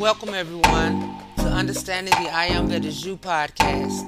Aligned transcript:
welcome 0.00 0.32
everyone 0.32 1.14
to 1.36 1.42
Understanding 1.42 2.14
the 2.24 2.30
I 2.30 2.46
Am 2.46 2.68
That 2.68 2.86
Is 2.86 3.04
You 3.04 3.18
podcast. 3.18 4.00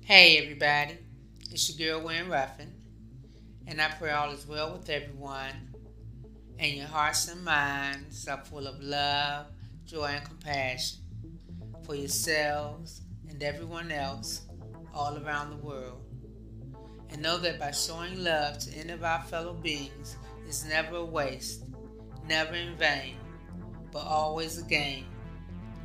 Hey 0.00 0.38
everybody, 0.38 0.98
it's 1.52 1.78
your 1.78 2.00
girl 2.00 2.08
Wayne 2.08 2.28
Ruffin, 2.28 2.72
and 3.68 3.80
I 3.80 3.86
pray 3.90 4.10
all 4.10 4.32
is 4.32 4.44
well 4.48 4.72
with 4.72 4.90
everyone, 4.90 5.72
and 6.58 6.72
your 6.72 6.88
hearts 6.88 7.28
and 7.28 7.44
minds 7.44 8.26
are 8.26 8.44
full 8.44 8.66
of 8.66 8.80
love, 8.80 9.46
joy, 9.86 10.06
and 10.06 10.24
compassion 10.24 10.98
for 11.84 11.94
yourselves 11.94 13.02
and 13.28 13.40
everyone 13.44 13.92
else 13.92 14.40
all 14.94 15.18
around 15.24 15.50
the 15.50 15.64
world. 15.64 16.00
And 17.10 17.22
know 17.22 17.38
that 17.38 17.58
by 17.58 17.72
showing 17.72 18.22
love 18.22 18.58
to 18.60 18.76
any 18.76 18.92
of 18.92 19.02
our 19.02 19.22
fellow 19.22 19.54
beings 19.54 20.16
is 20.46 20.64
never 20.66 20.96
a 20.96 21.04
waste, 21.04 21.64
never 22.28 22.54
in 22.54 22.76
vain, 22.76 23.16
but 23.92 24.04
always 24.06 24.58
a 24.58 24.64
gain, 24.64 25.06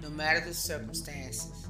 no 0.01 0.09
matter 0.09 0.39
the 0.41 0.53
circumstances. 0.53 1.67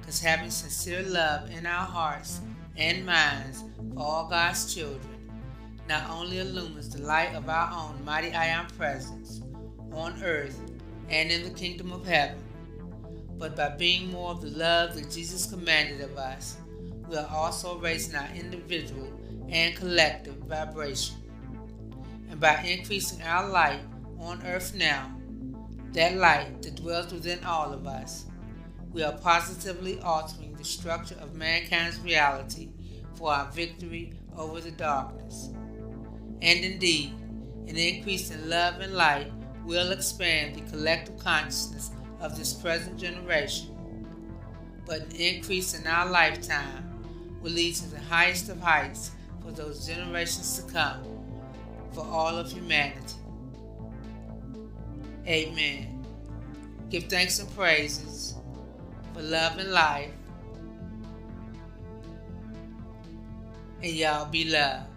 Because 0.00 0.20
having 0.20 0.50
sincere 0.50 1.02
love 1.02 1.50
in 1.50 1.66
our 1.66 1.86
hearts 1.86 2.40
and 2.76 3.06
minds 3.06 3.62
for 3.94 4.00
all 4.00 4.28
God's 4.28 4.74
children 4.74 5.20
not 5.90 6.08
only 6.08 6.38
illumines 6.38 6.88
the 6.88 7.02
light 7.02 7.34
of 7.34 7.48
our 7.48 7.68
own 7.72 8.04
mighty 8.04 8.32
I 8.32 8.46
Am 8.46 8.68
presence 8.78 9.42
on 9.92 10.22
earth 10.22 10.60
and 11.08 11.32
in 11.32 11.42
the 11.42 11.50
kingdom 11.50 11.90
of 11.90 12.06
heaven, 12.06 12.38
but 13.38 13.56
by 13.56 13.70
being 13.70 14.12
more 14.12 14.30
of 14.30 14.40
the 14.40 14.50
love 14.50 14.94
that 14.94 15.10
Jesus 15.10 15.46
commanded 15.46 16.00
of 16.00 16.16
us, 16.16 16.58
we 17.10 17.16
are 17.16 17.28
also 17.28 17.76
raising 17.78 18.14
our 18.14 18.28
individual 18.36 19.12
and 19.48 19.74
collective 19.74 20.36
vibration. 20.36 21.16
And 22.30 22.38
by 22.38 22.62
increasing 22.62 23.20
our 23.22 23.48
light 23.48 23.80
on 24.20 24.40
earth 24.46 24.74
now, 24.76 25.10
that 25.92 26.16
light 26.16 26.62
that 26.62 26.76
dwells 26.76 27.12
within 27.12 27.42
all 27.44 27.72
of 27.72 27.84
us, 27.84 28.26
we 28.92 29.02
are 29.02 29.18
positively 29.18 29.98
altering 30.00 30.54
the 30.54 30.64
structure 30.64 31.16
of 31.20 31.34
mankind's 31.34 31.98
reality 31.98 32.68
for 33.14 33.32
our 33.32 33.50
victory 33.50 34.12
over 34.36 34.60
the 34.60 34.70
darkness. 34.70 35.50
And 36.42 36.64
indeed, 36.64 37.12
an 37.66 37.76
increase 37.76 38.30
in 38.30 38.48
love 38.48 38.78
and 38.78 38.94
light 38.94 39.32
will 39.64 39.90
expand 39.90 40.54
the 40.54 40.70
collective 40.70 41.18
consciousness 41.18 41.90
of 42.20 42.38
this 42.38 42.52
present 42.52 43.00
generation, 43.00 43.76
but 44.86 45.00
an 45.00 45.16
increase 45.16 45.74
in 45.74 45.84
our 45.88 46.08
lifetime 46.08 46.89
will 47.40 47.52
lead 47.52 47.74
to 47.74 47.90
the 47.90 48.00
highest 48.00 48.48
of 48.48 48.60
heights 48.60 49.10
for 49.42 49.50
those 49.52 49.86
generations 49.86 50.60
to 50.60 50.72
come, 50.72 51.00
for 51.92 52.04
all 52.04 52.36
of 52.36 52.50
humanity. 52.52 53.14
Amen. 55.26 56.04
Give 56.90 57.04
thanks 57.04 57.38
and 57.38 57.54
praises 57.54 58.34
for 59.14 59.22
love 59.22 59.58
and 59.58 59.70
life. 59.70 60.10
And 63.82 63.92
y'all 63.92 64.26
be 64.26 64.44
loved. 64.44 64.89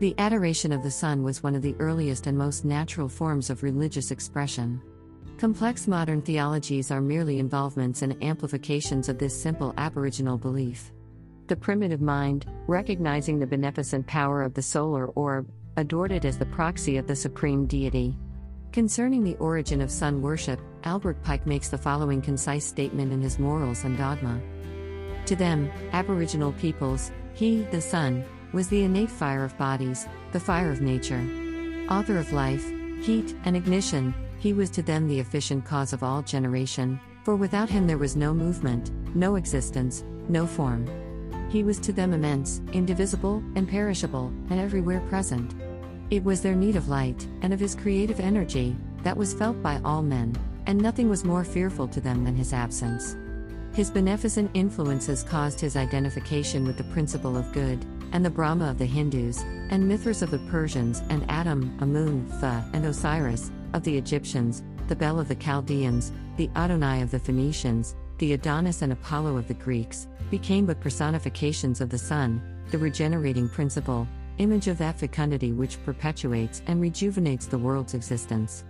The 0.00 0.14
adoration 0.16 0.72
of 0.72 0.82
the 0.82 0.90
sun 0.90 1.22
was 1.22 1.42
one 1.42 1.54
of 1.54 1.60
the 1.60 1.76
earliest 1.78 2.26
and 2.26 2.36
most 2.36 2.64
natural 2.64 3.06
forms 3.06 3.50
of 3.50 3.62
religious 3.62 4.10
expression. 4.10 4.80
Complex 5.36 5.86
modern 5.86 6.22
theologies 6.22 6.90
are 6.90 7.02
merely 7.02 7.38
involvements 7.38 8.00
and 8.00 8.16
amplifications 8.24 9.10
of 9.10 9.18
this 9.18 9.38
simple 9.38 9.74
Aboriginal 9.76 10.38
belief. 10.38 10.90
The 11.48 11.56
primitive 11.56 12.00
mind, 12.00 12.46
recognizing 12.66 13.38
the 13.38 13.46
beneficent 13.46 14.06
power 14.06 14.40
of 14.42 14.54
the 14.54 14.62
solar 14.62 15.08
orb, 15.08 15.50
adored 15.76 16.12
it 16.12 16.24
as 16.24 16.38
the 16.38 16.46
proxy 16.46 16.96
of 16.96 17.06
the 17.06 17.14
supreme 17.14 17.66
deity. 17.66 18.16
Concerning 18.72 19.22
the 19.22 19.36
origin 19.36 19.82
of 19.82 19.90
sun 19.90 20.22
worship, 20.22 20.60
Albert 20.84 21.22
Pike 21.22 21.46
makes 21.46 21.68
the 21.68 21.76
following 21.76 22.22
concise 22.22 22.64
statement 22.64 23.12
in 23.12 23.20
his 23.20 23.38
Morals 23.38 23.84
and 23.84 23.98
Dogma. 23.98 24.40
To 25.26 25.36
them, 25.36 25.70
Aboriginal 25.92 26.52
peoples, 26.52 27.12
he, 27.34 27.64
the 27.64 27.82
sun, 27.82 28.24
was 28.52 28.68
the 28.68 28.82
innate 28.82 29.10
fire 29.10 29.44
of 29.44 29.56
bodies, 29.58 30.06
the 30.32 30.40
fire 30.40 30.70
of 30.70 30.80
nature. 30.80 31.24
Author 31.88 32.18
of 32.18 32.32
life, 32.32 32.64
heat, 33.02 33.34
and 33.44 33.56
ignition, 33.56 34.14
he 34.38 34.52
was 34.52 34.70
to 34.70 34.82
them 34.82 35.06
the 35.06 35.20
efficient 35.20 35.64
cause 35.64 35.92
of 35.92 36.02
all 36.02 36.22
generation, 36.22 37.00
for 37.24 37.36
without 37.36 37.68
him 37.68 37.86
there 37.86 37.98
was 37.98 38.16
no 38.16 38.32
movement, 38.32 38.90
no 39.14 39.36
existence, 39.36 40.04
no 40.28 40.46
form. 40.46 40.86
He 41.50 41.62
was 41.62 41.78
to 41.80 41.92
them 41.92 42.12
immense, 42.12 42.60
indivisible, 42.72 43.42
imperishable, 43.56 44.32
and 44.50 44.60
everywhere 44.60 45.00
present. 45.08 45.54
It 46.10 46.24
was 46.24 46.40
their 46.40 46.54
need 46.54 46.76
of 46.76 46.88
light, 46.88 47.26
and 47.42 47.52
of 47.52 47.60
his 47.60 47.74
creative 47.74 48.20
energy, 48.20 48.76
that 49.02 49.16
was 49.16 49.34
felt 49.34 49.62
by 49.62 49.80
all 49.84 50.02
men, 50.02 50.36
and 50.66 50.80
nothing 50.80 51.08
was 51.08 51.24
more 51.24 51.44
fearful 51.44 51.88
to 51.88 52.00
them 52.00 52.24
than 52.24 52.36
his 52.36 52.52
absence. 52.52 53.16
His 53.72 53.90
beneficent 53.90 54.50
influences 54.54 55.22
caused 55.22 55.60
his 55.60 55.76
identification 55.76 56.64
with 56.64 56.76
the 56.76 56.84
principle 56.84 57.36
of 57.36 57.52
good, 57.52 57.84
and 58.12 58.24
the 58.24 58.30
Brahma 58.30 58.70
of 58.70 58.78
the 58.78 58.86
Hindus, 58.86 59.42
and 59.70 59.86
Mithras 59.86 60.22
of 60.22 60.30
the 60.30 60.38
Persians, 60.50 61.02
and 61.10 61.28
Athom, 61.30 61.76
Amun, 61.80 62.26
Phtha, 62.26 62.68
and 62.74 62.84
Osiris, 62.84 63.50
of 63.72 63.82
the 63.84 63.96
Egyptians, 63.96 64.62
the 64.88 64.96
Bel 64.96 65.20
of 65.20 65.28
the 65.28 65.34
Chaldeans, 65.36 66.12
the 66.36 66.50
Adonai 66.56 67.02
of 67.02 67.10
the 67.10 67.18
Phoenicians, 67.18 67.94
the 68.18 68.32
Adonis 68.32 68.82
and 68.82 68.92
Apollo 68.92 69.36
of 69.36 69.48
the 69.48 69.54
Greeks, 69.54 70.08
became 70.30 70.66
but 70.66 70.80
personifications 70.80 71.80
of 71.80 71.90
the 71.90 71.98
sun, 71.98 72.42
the 72.70 72.78
regenerating 72.78 73.48
principle, 73.48 74.06
image 74.38 74.68
of 74.68 74.78
that 74.78 74.98
fecundity 74.98 75.52
which 75.52 75.82
perpetuates 75.84 76.62
and 76.66 76.80
rejuvenates 76.80 77.46
the 77.46 77.58
world's 77.58 77.94
existence. 77.94 78.64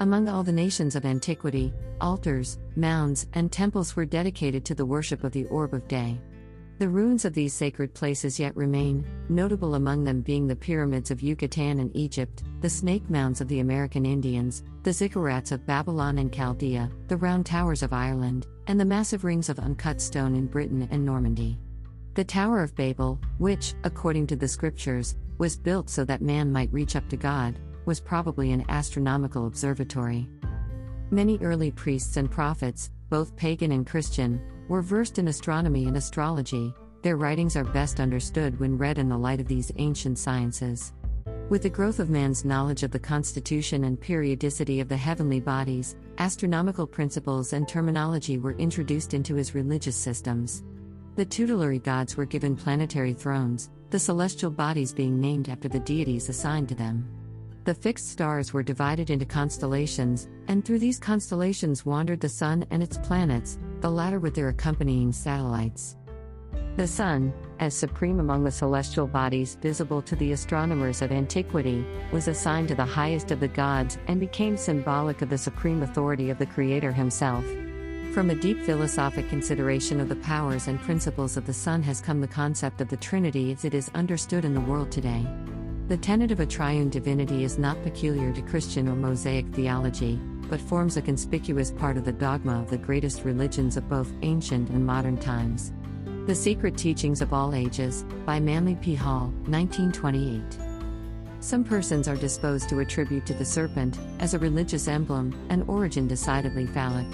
Among 0.00 0.28
all 0.28 0.42
the 0.42 0.52
nations 0.52 0.96
of 0.96 1.04
antiquity, 1.04 1.72
altars, 2.00 2.58
mounds, 2.76 3.26
and 3.34 3.50
temples 3.50 3.96
were 3.96 4.04
dedicated 4.04 4.64
to 4.64 4.74
the 4.74 4.86
worship 4.86 5.24
of 5.24 5.32
the 5.32 5.46
orb 5.46 5.72
of 5.72 5.86
day. 5.88 6.18
The 6.78 6.88
ruins 6.88 7.24
of 7.24 7.34
these 7.34 7.54
sacred 7.54 7.94
places 7.94 8.40
yet 8.40 8.56
remain, 8.56 9.06
notable 9.28 9.76
among 9.76 10.02
them 10.02 10.22
being 10.22 10.48
the 10.48 10.56
pyramids 10.56 11.12
of 11.12 11.22
Yucatan 11.22 11.78
and 11.78 11.94
Egypt, 11.94 12.42
the 12.62 12.68
snake 12.68 13.08
mounds 13.08 13.40
of 13.40 13.46
the 13.46 13.60
American 13.60 14.04
Indians, 14.04 14.64
the 14.82 14.90
ziggurats 14.90 15.52
of 15.52 15.66
Babylon 15.66 16.18
and 16.18 16.32
Chaldea, 16.32 16.90
the 17.06 17.16
round 17.16 17.46
towers 17.46 17.84
of 17.84 17.92
Ireland, 17.92 18.48
and 18.66 18.80
the 18.80 18.84
massive 18.84 19.22
rings 19.22 19.48
of 19.48 19.60
uncut 19.60 20.00
stone 20.00 20.34
in 20.34 20.48
Britain 20.48 20.88
and 20.90 21.04
Normandy. 21.04 21.60
The 22.14 22.24
Tower 22.24 22.60
of 22.62 22.74
Babel, 22.74 23.20
which, 23.38 23.74
according 23.84 24.26
to 24.28 24.36
the 24.36 24.48
scriptures, 24.48 25.14
was 25.38 25.56
built 25.56 25.88
so 25.88 26.04
that 26.04 26.22
man 26.22 26.50
might 26.50 26.72
reach 26.72 26.96
up 26.96 27.08
to 27.10 27.16
God, 27.16 27.56
was 27.86 28.00
probably 28.00 28.50
an 28.50 28.64
astronomical 28.68 29.46
observatory. 29.46 30.28
Many 31.10 31.38
early 31.38 31.70
priests 31.70 32.16
and 32.16 32.28
prophets, 32.28 32.90
both 33.10 33.36
pagan 33.36 33.70
and 33.70 33.86
Christian, 33.86 34.40
were 34.68 34.82
versed 34.82 35.18
in 35.18 35.28
astronomy 35.28 35.86
and 35.86 35.96
astrology, 35.96 36.74
their 37.02 37.16
writings 37.16 37.56
are 37.56 37.64
best 37.64 38.00
understood 38.00 38.58
when 38.58 38.78
read 38.78 38.98
in 38.98 39.08
the 39.08 39.18
light 39.18 39.40
of 39.40 39.46
these 39.46 39.70
ancient 39.76 40.18
sciences. 40.18 40.92
With 41.50 41.62
the 41.62 41.68
growth 41.68 41.98
of 41.98 42.08
man's 42.08 42.44
knowledge 42.44 42.82
of 42.82 42.90
the 42.90 42.98
constitution 42.98 43.84
and 43.84 44.00
periodicity 44.00 44.80
of 44.80 44.88
the 44.88 44.96
heavenly 44.96 45.40
bodies, 45.40 45.96
astronomical 46.16 46.86
principles 46.86 47.52
and 47.52 47.68
terminology 47.68 48.38
were 48.38 48.54
introduced 48.54 49.12
into 49.12 49.34
his 49.34 49.54
religious 49.54 49.96
systems. 49.96 50.62
The 51.16 51.26
tutelary 51.26 51.78
gods 51.78 52.16
were 52.16 52.24
given 52.24 52.56
planetary 52.56 53.12
thrones, 53.12 53.70
the 53.90 53.98
celestial 53.98 54.50
bodies 54.50 54.94
being 54.94 55.20
named 55.20 55.50
after 55.50 55.68
the 55.68 55.78
deities 55.80 56.30
assigned 56.30 56.70
to 56.70 56.74
them. 56.74 57.06
The 57.64 57.74
fixed 57.74 58.10
stars 58.10 58.52
were 58.52 58.62
divided 58.62 59.08
into 59.08 59.24
constellations, 59.24 60.28
and 60.48 60.62
through 60.62 60.80
these 60.80 60.98
constellations 60.98 61.86
wandered 61.86 62.20
the 62.20 62.28
sun 62.28 62.66
and 62.70 62.82
its 62.82 62.98
planets, 62.98 63.58
the 63.80 63.90
latter 63.90 64.20
with 64.20 64.34
their 64.34 64.50
accompanying 64.50 65.12
satellites. 65.12 65.96
The 66.76 66.86
Sun, 66.86 67.32
as 67.60 67.74
supreme 67.74 68.20
among 68.20 68.44
the 68.44 68.50
celestial 68.50 69.06
bodies 69.06 69.56
visible 69.62 70.02
to 70.02 70.16
the 70.16 70.32
astronomers 70.32 71.00
of 71.00 71.10
antiquity, 71.10 71.86
was 72.12 72.28
assigned 72.28 72.68
to 72.68 72.74
the 72.74 72.84
highest 72.84 73.30
of 73.30 73.40
the 73.40 73.48
gods 73.48 73.96
and 74.08 74.20
became 74.20 74.58
symbolic 74.58 75.22
of 75.22 75.30
the 75.30 75.38
supreme 75.38 75.82
authority 75.82 76.28
of 76.28 76.38
the 76.38 76.46
Creator 76.46 76.92
himself. 76.92 77.46
From 78.12 78.28
a 78.28 78.34
deep 78.34 78.60
philosophic 78.64 79.30
consideration 79.30 80.00
of 80.00 80.10
the 80.10 80.16
powers 80.16 80.68
and 80.68 80.78
principles 80.82 81.38
of 81.38 81.46
the 81.46 81.54
Sun 81.54 81.82
has 81.84 82.02
come 82.02 82.20
the 82.20 82.28
concept 82.28 82.82
of 82.82 82.88
the 82.88 82.96
Trinity 82.98 83.52
as 83.52 83.64
it 83.64 83.72
is 83.72 83.90
understood 83.94 84.44
in 84.44 84.52
the 84.52 84.60
world 84.60 84.90
today. 84.90 85.24
The 85.86 85.98
tenet 85.98 86.30
of 86.30 86.40
a 86.40 86.46
triune 86.46 86.88
divinity 86.88 87.44
is 87.44 87.58
not 87.58 87.82
peculiar 87.82 88.32
to 88.32 88.40
Christian 88.40 88.88
or 88.88 88.94
Mosaic 88.94 89.46
theology, 89.48 90.18
but 90.48 90.58
forms 90.58 90.96
a 90.96 91.02
conspicuous 91.02 91.72
part 91.72 91.98
of 91.98 92.06
the 92.06 92.12
dogma 92.12 92.58
of 92.58 92.70
the 92.70 92.78
greatest 92.78 93.22
religions 93.24 93.76
of 93.76 93.86
both 93.86 94.10
ancient 94.22 94.70
and 94.70 94.86
modern 94.86 95.18
times. 95.18 95.74
The 96.26 96.34
Secret 96.34 96.78
Teachings 96.78 97.20
of 97.20 97.34
All 97.34 97.54
Ages, 97.54 98.06
by 98.24 98.40
Manly 98.40 98.76
P. 98.76 98.94
Hall, 98.94 99.26
1928. 99.44 100.58
Some 101.40 101.62
persons 101.62 102.08
are 102.08 102.16
disposed 102.16 102.70
to 102.70 102.78
attribute 102.78 103.26
to 103.26 103.34
the 103.34 103.44
serpent, 103.44 103.98
as 104.20 104.32
a 104.32 104.38
religious 104.38 104.88
emblem, 104.88 105.38
an 105.50 105.64
origin 105.68 106.08
decidedly 106.08 106.66
phallic. 106.66 107.06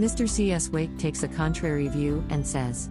Mr. 0.00 0.28
C.S. 0.28 0.68
Wake 0.70 0.98
takes 0.98 1.22
a 1.22 1.28
contrary 1.28 1.86
view 1.86 2.24
and 2.30 2.44
says, 2.44 2.90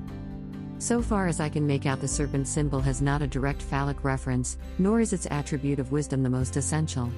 So 0.80 1.02
far 1.02 1.28
as 1.28 1.42
I 1.42 1.50
can 1.50 1.68
make 1.68 1.86
out, 1.86 2.00
the 2.00 2.08
serpent 2.08 2.48
symbol 2.48 2.80
has 2.80 3.02
not 3.02 3.22
a 3.22 3.28
direct 3.28 3.62
phallic 3.62 4.06
reference, 4.06 4.58
nor 4.78 5.02
is 5.02 5.12
its 5.12 5.28
attribute 5.30 5.78
of 5.78 5.92
wisdom 5.92 6.24
the 6.24 6.30
most 6.30 6.56
essential. 6.56 7.12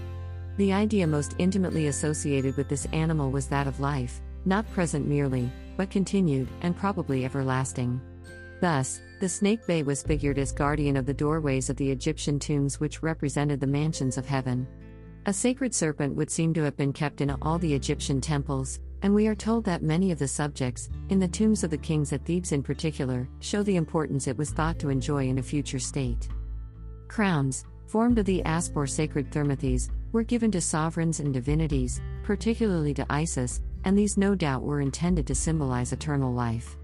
The 0.57 0.73
idea 0.73 1.05
most 1.05 1.35
intimately 1.37 1.87
associated 1.87 2.57
with 2.57 2.67
this 2.67 2.87
animal 2.87 3.29
was 3.29 3.45
that 3.47 3.67
of 3.67 3.79
life, 3.79 4.19
not 4.45 4.69
present 4.71 5.07
merely, 5.07 5.51
but 5.77 5.91
continued, 5.91 6.47
and 6.61 6.75
probably 6.75 7.23
everlasting. 7.23 8.01
Thus, 8.61 8.99
the 9.19 9.29
snake 9.29 9.65
Bai 9.67 9.83
was 9.83 10.01
figured 10.01 10.39
as 10.39 10.51
guardian 10.51 10.97
of 10.97 11.05
the 11.05 11.13
doorways 11.13 11.69
of 11.69 11.77
the 11.77 11.89
Egyptian 11.89 12.39
tombs, 12.39 12.79
which 12.79 13.03
represented 13.03 13.59
the 13.59 13.67
mansions 13.67 14.17
of 14.17 14.25
heaven. 14.25 14.67
A 15.27 15.33
sacred 15.33 15.75
serpent 15.75 16.15
would 16.15 16.31
seem 16.31 16.51
to 16.55 16.63
have 16.63 16.75
been 16.75 16.93
kept 16.93 17.21
in 17.21 17.29
all 17.43 17.59
the 17.59 17.75
Egyptian 17.75 18.21
temples, 18.21 18.79
and 19.01 19.13
we 19.13 19.27
are 19.27 19.35
told 19.35 19.63
that 19.65 19.81
many 19.81 20.11
of 20.11 20.19
the 20.19 20.27
subjects, 20.27 20.89
in 21.09 21.19
the 21.19 21.27
tombs 21.27 21.63
of 21.63 21.69
the 21.69 21.77
kings 21.77 22.13
at 22.13 22.25
Thebes 22.25 22.51
in 22.51 22.61
particular, 22.61 23.27
show 23.39 23.63
the 23.63 23.75
importance 23.75 24.27
it 24.27 24.37
was 24.37 24.51
thought 24.51 24.79
to 24.79 24.89
enjoy 24.89 25.27
in 25.27 25.39
a 25.39 25.43
future 25.43 25.79
state. 25.79 26.29
Crowns, 27.07 27.65
formed 27.87 28.19
of 28.19 28.25
the 28.25 28.43
asp 28.43 28.75
or 28.75 28.87
sacred 28.87 29.31
Thermuthis, 29.31 29.89
were 30.11 30.23
given 30.23 30.51
to 30.51 30.61
sovereigns 30.61 31.19
and 31.19 31.33
divinities, 31.33 32.01
particularly 32.23 32.93
to 32.93 33.05
Isis, 33.09 33.61
and 33.83 33.97
these 33.97 34.17
no 34.17 34.35
doubt 34.35 34.63
were 34.63 34.81
intended 34.81 35.25
to 35.27 35.35
symbolize 35.35 35.91
eternal 35.91 36.33
life. 36.33 36.77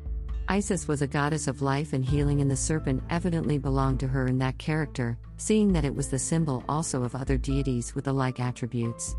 Isis 0.50 0.88
was 0.88 1.02
a 1.02 1.08
goddess 1.08 1.48
of 1.48 1.62
life 1.62 1.92
and 1.94 2.04
healing, 2.04 2.42
and 2.42 2.50
the 2.50 2.56
serpent 2.56 3.04
evidently 3.10 3.58
belonged 3.58 4.00
to 4.00 4.08
her 4.08 4.28
in 4.28 4.38
that 4.40 4.58
character, 4.58 5.18
seeing 5.36 5.74
that 5.74 5.86
it 5.86 5.94
was 5.94 6.08
the 6.08 6.18
symbol 6.18 6.64
also 6.70 7.04
of 7.04 7.16
other 7.16 7.38
deities 7.38 7.94
with 7.94 8.06
the 8.06 8.14
like 8.14 8.40
attributes. 8.40 9.16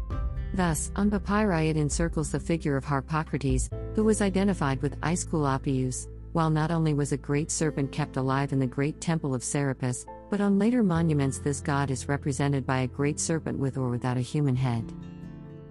Thus, 0.55 0.91
on 0.97 1.11
papyri 1.11 1.69
it 1.69 1.77
encircles 1.77 2.33
the 2.33 2.41
figure 2.41 2.77
of 2.77 2.85
Harpocrates, 2.85 3.69
who 3.95 4.05
was 4.05 4.23
identified 4.23 4.81
with 4.83 5.00
Aesculapius, 5.03 6.09
while 6.33 6.50
not 6.50 6.71
only 6.71 6.95
was 6.95 7.12
a 7.12 7.17
great 7.17 7.50
serpent 7.50 7.93
kept 7.93 8.17
alive 8.17 8.53
in 8.53 8.59
the 8.59 8.67
great 8.67 9.00
temple 9.00 9.35
of 9.35 9.45
Serapis, 9.45 10.06
but 10.31 10.41
on 10.41 10.59
later 10.59 10.83
monuments 10.83 11.39
this 11.39 11.61
god 11.61 11.91
is 11.91 12.09
represented 12.09 12.67
by 12.67 12.81
a 12.81 12.87
great 12.87 13.19
serpent 13.19 13.59
with 13.59 13.77
or 13.77 13.89
without 13.89 14.17
a 14.17 14.21
human 14.21 14.56
head. 14.56 14.93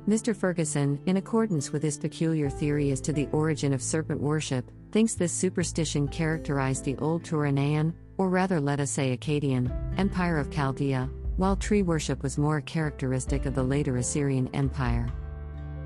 Mr. 0.08 0.36
Fergusson, 0.36 1.00
in 1.06 1.18
accordance 1.18 1.72
with 1.72 1.84
his 1.84 1.98
peculiar 1.98 2.50
theory 2.50 2.92
as 2.92 3.02
to 3.02 3.12
the 3.12 3.28
origin 3.34 3.74
of 3.74 3.82
serpent 3.82 4.22
worship, 4.22 4.72
thinks 4.92 5.16
this 5.16 5.34
superstition 5.34 6.08
characterized 6.08 6.86
the 6.86 6.96
old 6.98 7.24
Turanian, 7.24 7.94
or 8.18 8.30
rather 8.30 8.62
let 8.62 8.80
us 8.80 8.90
say 8.90 9.16
Akkadian, 9.16 9.70
empire 9.98 10.38
of 10.38 10.50
Chaldea, 10.50 11.10
while 11.38 11.56
tree 11.56 11.84
worship 11.84 12.24
was 12.24 12.38
more 12.38 12.62
characteristic 12.62 13.46
of 13.46 13.54
the 13.54 13.64
later 13.64 13.98
Assyrian 13.98 14.50
Empire. 14.54 15.08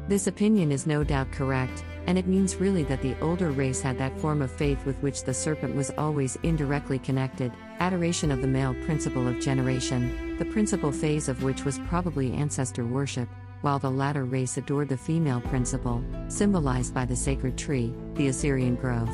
This 0.08 0.28
opinion 0.28 0.72
is 0.72 0.88
no 0.88 1.04
doubt 1.04 1.32
correct, 1.32 1.84
and 2.08 2.18
it 2.18 2.26
means 2.26 2.56
really 2.56 2.84
that 2.84 3.02
the 3.02 3.20
older 3.22 3.52
race 3.52 3.82
had 3.82 3.98
that 3.98 4.18
form 4.20 4.42
of 4.42 4.50
faith 4.50 4.84
with 4.86 4.98
which 4.98 5.24
the 5.24 5.34
serpent 5.34 5.76
was 5.76 5.92
always 5.98 6.38
indirectly 6.44 7.00
connected 7.00 7.52
adoration 7.80 8.32
of 8.32 8.42
the 8.42 8.48
male 8.48 8.74
principle 8.86 9.28
of 9.28 9.40
generation, 9.42 10.38
the 10.38 10.46
principal 10.46 10.92
phase 10.92 11.28
of 11.28 11.44
which 11.44 11.66
was 11.66 11.80
probably 11.80 12.32
ancestor 12.34 12.86
worship, 12.86 13.28
while 13.60 13.78
the 13.78 13.92
latter 13.92 14.24
race 14.24 14.58
adored 14.58 14.88
the 14.88 14.98
female 14.98 15.42
principle, 15.42 16.04
symbolized 16.30 16.94
by 16.94 17.06
the 17.06 17.16
sacred 17.16 17.58
tree, 17.58 17.94
the 18.16 18.30
Assyrian 18.30 18.76
grove. 18.76 19.12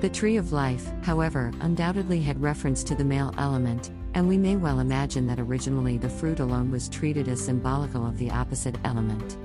The 0.00 0.10
tree 0.10 0.36
of 0.36 0.52
life, 0.52 0.86
however, 1.02 1.50
undoubtedly 1.60 2.20
had 2.20 2.40
reference 2.42 2.84
to 2.84 2.94
the 2.94 3.04
male 3.04 3.34
element, 3.38 3.90
and 4.14 4.28
we 4.28 4.36
may 4.36 4.56
well 4.56 4.80
imagine 4.80 5.26
that 5.26 5.40
originally 5.40 5.98
the 5.98 6.08
fruit 6.08 6.40
alone 6.40 6.70
was 6.70 6.88
treated 6.88 7.28
as 7.28 7.40
symbolical 7.44 8.06
of 8.06 8.18
the 8.18 8.30
opposite 8.30 8.76
element. 8.84 9.36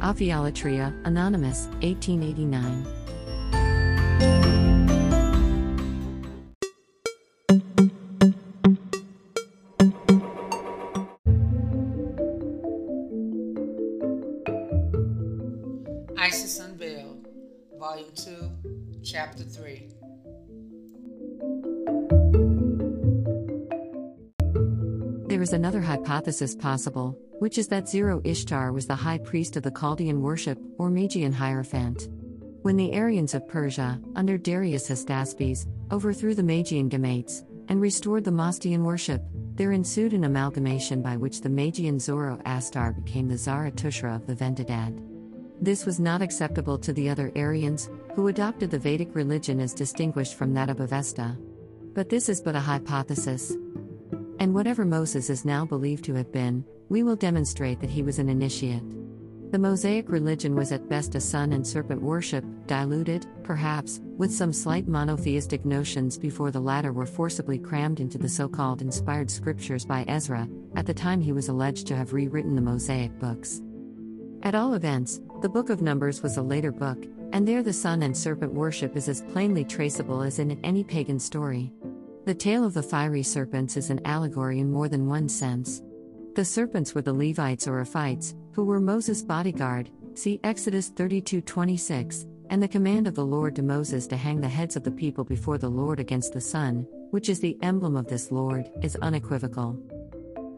Ophiolatria, 0.00 0.92
Anonymous, 1.06 1.66
1889. 1.80 2.86
Isis 16.18 16.58
Unveiled, 16.58 17.28
Volume 17.78 18.10
2, 18.16 18.50
Chapter 19.02 19.44
3. 19.44 19.88
Another 25.54 25.80
hypothesis 25.80 26.56
possible, 26.56 27.16
which 27.38 27.58
is 27.58 27.68
that 27.68 27.88
Zero 27.88 28.20
Ishtar 28.24 28.72
was 28.72 28.88
the 28.88 28.94
high 28.96 29.18
priest 29.18 29.56
of 29.56 29.62
the 29.62 29.70
Chaldean 29.70 30.20
worship, 30.20 30.58
or 30.78 30.90
Magian 30.90 31.32
Hierophant. 31.32 32.08
When 32.62 32.76
the 32.76 32.92
Aryans 32.92 33.34
of 33.34 33.46
Persia, 33.46 34.00
under 34.16 34.36
Darius 34.36 34.90
Hystaspes, 34.90 35.68
overthrew 35.92 36.34
the 36.34 36.42
Magian 36.42 36.90
Gomates, 36.90 37.44
and 37.68 37.80
restored 37.80 38.24
the 38.24 38.32
Mazdaean 38.32 38.82
worship, 38.82 39.22
there 39.54 39.70
ensued 39.70 40.12
an 40.12 40.24
amalgamation 40.24 41.00
by 41.00 41.16
which 41.16 41.40
the 41.40 41.48
Magian 41.48 42.00
Zoroaster 42.00 42.92
became 42.92 43.28
the 43.28 43.38
Zarathustra 43.38 44.12
of 44.12 44.26
the 44.26 44.34
Vendidad. 44.34 45.00
This 45.60 45.86
was 45.86 46.00
not 46.00 46.20
acceptable 46.20 46.78
to 46.78 46.92
the 46.92 47.08
other 47.08 47.30
Aryans, 47.36 47.88
who 48.16 48.26
adopted 48.26 48.72
the 48.72 48.78
Vedic 48.80 49.14
religion 49.14 49.60
as 49.60 49.72
distinguished 49.72 50.34
from 50.34 50.52
that 50.54 50.68
of 50.68 50.80
Avesta. 50.80 51.38
But 51.94 52.08
this 52.08 52.28
is 52.28 52.40
but 52.40 52.56
a 52.56 52.60
hypothesis. 52.60 53.56
And 54.38 54.54
whatever 54.54 54.84
Moses 54.84 55.30
is 55.30 55.44
now 55.44 55.64
believed 55.64 56.04
to 56.04 56.14
have 56.14 56.32
been, 56.32 56.64
we 56.88 57.02
will 57.02 57.16
demonstrate 57.16 57.80
that 57.80 57.90
he 57.90 58.02
was 58.02 58.18
an 58.18 58.28
initiate. 58.28 58.82
The 59.52 59.58
Mosaic 59.60 60.08
religion 60.08 60.56
was 60.56 60.72
at 60.72 60.88
best 60.88 61.14
a 61.14 61.20
sun 61.20 61.52
and 61.52 61.64
serpent 61.64 62.02
worship, 62.02 62.44
diluted, 62.66 63.26
perhaps, 63.44 64.00
with 64.16 64.32
some 64.32 64.52
slight 64.52 64.88
monotheistic 64.88 65.64
notions 65.64 66.18
before 66.18 66.50
the 66.50 66.60
latter 66.60 66.92
were 66.92 67.06
forcibly 67.06 67.58
crammed 67.58 68.00
into 68.00 68.18
the 68.18 68.28
so 68.28 68.48
called 68.48 68.82
inspired 68.82 69.30
scriptures 69.30 69.84
by 69.84 70.04
Ezra, 70.08 70.48
at 70.74 70.86
the 70.86 70.94
time 70.94 71.20
he 71.20 71.30
was 71.30 71.48
alleged 71.48 71.86
to 71.86 71.94
have 71.94 72.12
rewritten 72.12 72.56
the 72.56 72.60
Mosaic 72.60 73.16
books. 73.20 73.62
At 74.42 74.56
all 74.56 74.74
events, 74.74 75.20
the 75.40 75.48
Book 75.48 75.70
of 75.70 75.80
Numbers 75.80 76.20
was 76.20 76.36
a 76.36 76.42
later 76.42 76.72
book, 76.72 77.06
and 77.32 77.46
there 77.46 77.62
the 77.62 77.72
sun 77.72 78.02
and 78.02 78.16
serpent 78.16 78.52
worship 78.52 78.96
is 78.96 79.08
as 79.08 79.22
plainly 79.22 79.64
traceable 79.64 80.20
as 80.22 80.40
in 80.40 80.58
any 80.64 80.82
pagan 80.82 81.20
story. 81.20 81.72
The 82.24 82.34
tale 82.34 82.64
of 82.64 82.72
the 82.72 82.82
fiery 82.82 83.22
serpents 83.22 83.76
is 83.76 83.90
an 83.90 84.00
allegory 84.06 84.58
in 84.58 84.72
more 84.72 84.88
than 84.88 85.06
one 85.06 85.28
sense. 85.28 85.82
The 86.34 86.44
serpents 86.44 86.94
were 86.94 87.02
the 87.02 87.12
Levites 87.12 87.68
or 87.68 87.82
Ophites, 87.82 88.34
who 88.52 88.64
were 88.64 88.80
Moses' 88.80 89.22
bodyguard, 89.22 89.90
see 90.14 90.40
Exodus 90.42 90.90
32:26, 90.90 92.26
and 92.48 92.62
the 92.62 92.68
command 92.68 93.06
of 93.06 93.14
the 93.14 93.26
Lord 93.26 93.54
to 93.56 93.62
Moses 93.62 94.06
to 94.06 94.16
hang 94.16 94.40
the 94.40 94.48
heads 94.48 94.74
of 94.74 94.84
the 94.84 94.90
people 94.90 95.22
before 95.22 95.58
the 95.58 95.68
Lord 95.68 96.00
against 96.00 96.32
the 96.32 96.40
sun, 96.40 96.86
which 97.10 97.28
is 97.28 97.40
the 97.40 97.58
emblem 97.60 97.94
of 97.94 98.06
this 98.06 98.32
Lord, 98.32 98.70
is 98.80 98.96
unequivocal. 98.96 99.78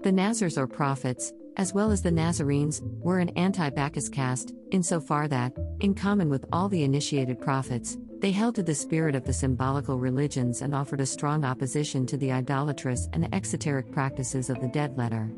The 0.05 0.13
Nazars 0.13 0.57
or 0.57 0.69
prophets, 0.69 1.33
as 1.57 1.75
well 1.75 1.91
as 1.91 2.01
the 2.01 2.13
Nazarenes, 2.13 2.81
were 3.01 3.19
an 3.19 3.31
anti 3.31 3.71
Bacchus 3.71 4.09
caste, 4.09 4.55
insofar 4.71 5.27
that, 5.29 5.57
in 5.81 5.95
common 5.95 6.29
with 6.29 6.45
all 6.53 6.69
the 6.69 6.85
initiated 6.85 7.41
prophets, 7.41 7.99
they 8.21 8.33
held 8.33 8.55
to 8.55 8.63
the 8.63 8.75
spirit 8.75 9.15
of 9.15 9.25
the 9.25 9.33
symbolical 9.33 9.99
religions 9.99 10.63
and 10.63 10.75
offered 10.75 11.01
a 11.01 11.07
strong 11.07 11.45
opposition 11.45 12.07
to 12.07 12.17
the 12.17 12.33
idolatrous 12.33 13.09
and 13.13 13.29
exoteric 13.35 13.93
practices 13.93 14.51
of 14.51 14.61
the 14.61 14.69
dead 14.69 14.97
letter. 14.97 15.31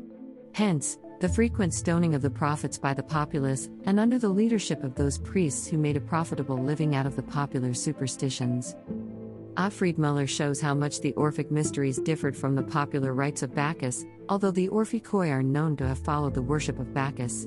Hence, 0.53 0.97
the 1.19 1.29
frequent 1.29 1.73
stoning 1.73 2.15
of 2.15 2.21
the 2.21 2.29
prophets 2.29 2.77
by 2.77 2.93
the 2.93 3.03
populace, 3.03 3.69
and 3.83 3.99
under 3.99 4.17
the 4.17 4.29
leadership 4.29 4.83
of 4.83 4.95
those 4.95 5.17
priests 5.17 5.67
who 5.67 5.77
made 5.77 5.97
a 5.97 6.01
profitable 6.01 6.57
living 6.57 6.95
out 6.95 7.05
of 7.05 7.17
the 7.17 7.23
popular 7.23 7.73
superstitions. 7.73 8.75
Otfried 9.55 9.97
Müller 9.97 10.27
shows 10.27 10.61
how 10.61 10.73
much 10.73 11.01
the 11.01 11.11
Orphic 11.13 11.51
mysteries 11.51 11.99
differed 11.99 12.37
from 12.37 12.55
the 12.55 12.63
popular 12.63 13.13
rites 13.13 13.43
of 13.43 13.53
Bacchus, 13.53 14.05
although 14.29 14.51
the 14.51 14.69
Orphikoi 14.69 15.29
are 15.29 15.43
known 15.43 15.75
to 15.75 15.87
have 15.87 15.99
followed 15.99 16.33
the 16.33 16.41
worship 16.41 16.79
of 16.79 16.93
Bacchus. 16.93 17.45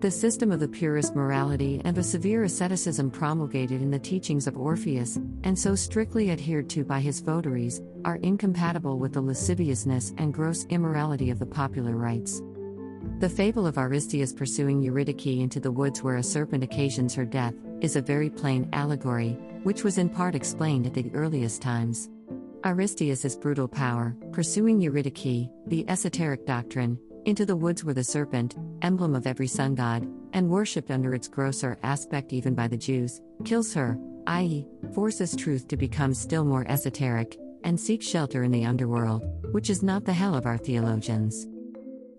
The 0.00 0.10
system 0.12 0.52
of 0.52 0.60
the 0.60 0.68
purest 0.68 1.16
morality 1.16 1.82
and 1.84 1.98
of 1.98 2.04
severe 2.04 2.44
asceticism 2.44 3.10
promulgated 3.10 3.82
in 3.82 3.90
the 3.90 3.98
teachings 3.98 4.46
of 4.46 4.56
Orpheus, 4.56 5.16
and 5.42 5.58
so 5.58 5.74
strictly 5.74 6.30
adhered 6.30 6.70
to 6.70 6.84
by 6.84 7.00
his 7.00 7.18
votaries, 7.18 7.82
are 8.04 8.20
incompatible 8.22 9.00
with 9.00 9.12
the 9.12 9.20
lasciviousness 9.20 10.14
and 10.16 10.32
gross 10.32 10.66
immorality 10.66 11.30
of 11.30 11.40
the 11.40 11.46
popular 11.46 11.96
rites. 11.96 12.40
The 13.18 13.28
fable 13.28 13.66
of 13.66 13.74
Aristeus 13.74 14.32
pursuing 14.32 14.80
Eurydice 14.80 15.40
into 15.40 15.58
the 15.58 15.72
woods 15.72 16.00
where 16.00 16.18
a 16.18 16.22
serpent 16.22 16.62
occasions 16.62 17.12
her 17.16 17.24
death 17.24 17.54
is 17.80 17.96
a 17.96 18.00
very 18.00 18.30
plain 18.30 18.68
allegory, 18.72 19.30
which 19.64 19.82
was 19.82 19.98
in 19.98 20.08
part 20.08 20.36
explained 20.36 20.86
at 20.86 20.94
the 20.94 21.10
earliest 21.12 21.60
times. 21.60 22.08
Aristeus' 22.62 23.34
brutal 23.34 23.66
power, 23.66 24.16
pursuing 24.30 24.80
Eurydice, 24.80 25.48
the 25.66 25.84
esoteric 25.88 26.46
doctrine, 26.46 27.00
into 27.28 27.44
the 27.44 27.54
woods 27.54 27.84
where 27.84 27.92
the 27.92 28.02
serpent, 28.02 28.56
emblem 28.80 29.14
of 29.14 29.26
every 29.26 29.46
sun 29.46 29.74
god, 29.74 30.08
and 30.32 30.48
worshipped 30.48 30.90
under 30.90 31.14
its 31.14 31.28
grosser 31.28 31.78
aspect 31.82 32.32
even 32.32 32.54
by 32.54 32.66
the 32.66 32.76
Jews, 32.76 33.20
kills 33.44 33.74
her, 33.74 33.98
i.e., 34.28 34.66
forces 34.94 35.36
truth 35.36 35.68
to 35.68 35.76
become 35.76 36.14
still 36.14 36.42
more 36.42 36.64
esoteric, 36.70 37.36
and 37.64 37.78
seeks 37.78 38.06
shelter 38.06 38.44
in 38.44 38.50
the 38.50 38.64
underworld, 38.64 39.22
which 39.52 39.68
is 39.68 39.82
not 39.82 40.06
the 40.06 40.12
hell 40.12 40.34
of 40.34 40.46
our 40.46 40.56
theologians. 40.56 41.46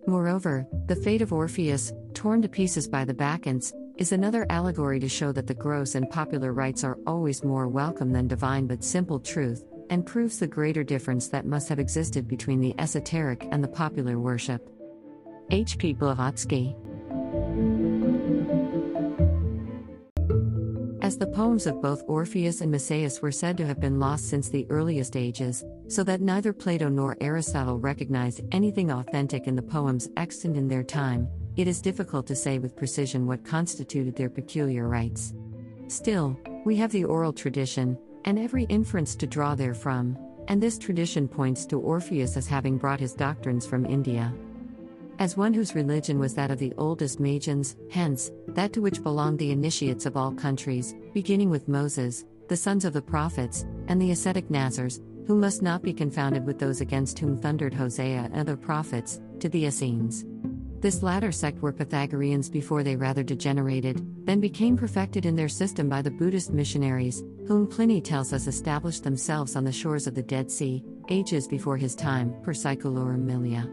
Moreover, 0.06 0.68
the 0.86 0.96
fate 0.96 1.24
of 1.24 1.34
Orpheus, 1.34 1.92
torn 2.14 2.44
to 2.44 2.48
pieces 2.48 2.88
by 2.88 3.04
the 3.04 3.14
Bacchants, 3.14 3.74
is 3.98 4.12
another 4.12 4.46
allegory 4.52 5.00
to 5.00 5.10
show 5.10 5.32
that 5.32 5.48
the 5.48 5.56
gross 5.56 5.96
and 5.96 6.08
popular 6.12 6.54
rites 6.54 6.84
are 6.84 7.00
always 7.08 7.44
more 7.44 7.68
welcome 7.68 8.12
than 8.12 8.28
divine 8.28 8.68
but 8.68 8.84
simple 8.84 9.20
truth, 9.20 9.66
and 9.90 10.06
proves 10.06 10.38
the 10.38 10.46
greater 10.46 10.84
difference 10.84 11.30
that 11.30 11.48
must 11.48 11.68
have 11.68 11.80
existed 11.80 12.28
between 12.28 12.60
the 12.60 12.76
esoteric 12.78 13.48
and 13.52 13.64
the 13.64 13.68
popular 13.68 14.20
worship. 14.20 14.70
H. 15.52 15.78
P. 15.78 15.94
Blavatsky 15.94 16.76
As 21.02 21.18
the 21.18 21.32
poems 21.34 21.66
of 21.66 21.82
both 21.82 22.04
Orpheus 22.08 22.62
and 22.62 22.70
Musaeus 22.70 23.20
were 23.20 23.32
said 23.32 23.58
to 23.58 23.66
have 23.66 23.80
been 23.80 24.00
lost 24.00 24.30
since 24.30 24.50
the 24.50 24.68
earliest 24.70 25.16
ages, 25.16 25.66
so 25.88 26.04
that 26.04 26.22
neither 26.22 26.54
Plato 26.54 26.88
nor 26.88 27.18
Aristotle 27.20 27.80
recognized 27.80 28.42
anything 28.52 28.92
authentic 28.92 29.48
in 29.48 29.56
the 29.56 29.62
poems 29.62 30.08
extant 30.18 30.56
in 30.56 30.68
their 30.68 30.84
time, 30.84 31.28
it 31.56 31.68
is 31.68 31.82
difficult 31.82 32.28
to 32.28 32.36
say 32.36 32.60
with 32.60 32.76
precision 32.76 33.26
what 33.26 33.44
constituted 33.44 34.16
their 34.16 34.30
peculiar 34.30 34.88
rites. 34.88 35.34
Still, 35.88 36.40
we 36.64 36.76
have 36.76 36.92
the 36.92 37.06
oral 37.06 37.34
tradition, 37.34 37.98
and 38.26 38.38
every 38.38 38.66
inference 38.66 39.16
to 39.16 39.26
draw 39.26 39.56
therefrom, 39.56 40.16
and 40.48 40.62
this 40.62 40.78
tradition 40.78 41.28
points 41.28 41.66
to 41.66 41.80
Orpheus 41.80 42.38
as 42.38 42.46
having 42.46 42.78
brought 42.78 43.00
his 43.00 43.16
doctrines 43.16 43.66
from 43.66 43.88
India 43.88 44.32
as 45.20 45.36
one 45.36 45.54
whose 45.54 45.76
religion 45.76 46.18
was 46.18 46.34
that 46.34 46.50
of 46.50 46.58
the 46.58 46.74
oldest 46.78 47.20
Magians, 47.20 47.76
hence, 47.92 48.32
that 48.48 48.72
to 48.74 48.82
which 48.82 49.04
belonged 49.04 49.38
the 49.38 49.52
initiates 49.52 50.06
of 50.06 50.16
all 50.16 50.32
countries, 50.32 50.96
beginning 51.14 51.50
with 51.50 51.68
Moses, 51.68 52.26
the 52.48 52.56
sons 52.56 52.86
of 52.86 52.94
the 52.94 53.02
prophets, 53.02 53.66
and 53.90 54.02
the 54.02 54.12
ascetic 54.12 54.50
Nazars, 54.50 55.02
who 55.28 55.36
must 55.36 55.62
not 55.62 55.84
be 55.84 55.94
confounded 55.94 56.46
with 56.46 56.58
those 56.58 56.80
against 56.80 57.20
whom 57.20 57.38
thundered 57.38 57.74
Hosea 57.74 58.30
and 58.32 58.38
other 58.38 58.56
prophets, 58.56 59.20
to 59.42 59.50
the 59.50 59.66
Essenes. 59.66 60.26
This 60.80 61.04
latter 61.04 61.34
sect 61.34 61.62
were 61.62 61.74
Pythagoreans 61.74 62.50
before 62.50 62.84
they 62.84 62.96
rather 62.96 63.22
degenerated, 63.22 64.02
then 64.26 64.40
became 64.40 64.78
perfected 64.78 65.26
in 65.26 65.36
their 65.36 65.50
system 65.50 65.90
by 65.90 66.02
the 66.02 66.10
Buddhist 66.10 66.52
missionaries, 66.52 67.22
whom 67.46 67.68
Pliny 67.68 68.00
tells 68.00 68.32
us 68.32 68.48
established 68.48 69.04
themselves 69.04 69.58
on 69.58 69.66
the 69.66 69.72
shores 69.74 70.08
of 70.08 70.16
the 70.16 70.24
Dead 70.24 70.50
Sea, 70.50 70.82
ages 71.10 71.46
before 71.46 71.76
his 71.76 71.96
time, 71.96 72.34
per 72.42 72.54
Saeculorum 72.54 73.26
Milia. 73.26 73.70